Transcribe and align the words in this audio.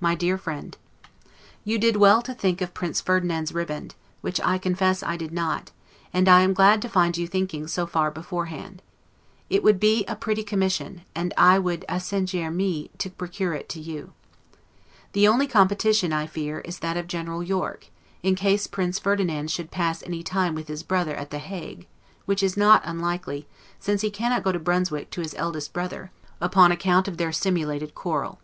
MY 0.00 0.14
DEAR 0.16 0.36
FRIEND: 0.36 0.76
You 1.62 1.78
did 1.78 1.94
well 1.94 2.20
to 2.20 2.34
think 2.34 2.60
of 2.60 2.74
Prince 2.74 3.00
Ferdinand's 3.00 3.54
ribband, 3.54 3.94
which 4.22 4.40
I 4.40 4.58
confess 4.58 5.04
I 5.04 5.16
did 5.16 5.32
not; 5.32 5.70
and 6.12 6.28
I 6.28 6.40
am 6.40 6.52
glad 6.52 6.82
to 6.82 6.88
find 6.88 7.16
you 7.16 7.28
thinking 7.28 7.68
so 7.68 7.86
far 7.86 8.10
beforehand. 8.10 8.82
It 9.48 9.62
would 9.62 9.78
be 9.78 10.04
a 10.06 10.16
pretty 10.16 10.42
commission, 10.42 11.02
and 11.14 11.32
I 11.38 11.60
will 11.60 11.76
'accingere 11.88 12.52
me' 12.52 12.90
to 12.98 13.08
procure 13.08 13.54
it 13.54 13.68
to 13.68 13.78
you. 13.80 14.14
The 15.12 15.28
only 15.28 15.46
competition 15.46 16.12
I 16.12 16.26
fear, 16.26 16.58
is 16.64 16.80
that 16.80 16.96
of 16.96 17.06
General 17.06 17.40
Yorke, 17.44 17.86
in 18.24 18.34
case 18.34 18.66
Prince 18.66 18.98
Ferdinand 18.98 19.52
should 19.52 19.70
pass 19.70 20.02
any 20.02 20.24
time 20.24 20.56
with 20.56 20.66
his 20.66 20.82
brother 20.82 21.14
at 21.14 21.30
The 21.30 21.38
Hague, 21.38 21.86
which 22.24 22.42
is 22.42 22.56
not 22.56 22.82
unlikely, 22.84 23.46
since 23.78 24.00
he 24.00 24.10
cannot 24.10 24.42
go 24.42 24.50
to 24.50 24.58
Brunswick 24.58 25.10
to 25.10 25.20
his 25.20 25.36
eldest 25.38 25.72
brother, 25.72 26.10
upon 26.40 26.72
account 26.72 27.06
of 27.06 27.16
their 27.16 27.30
simulated 27.32 27.94
quarrel. 27.94 28.38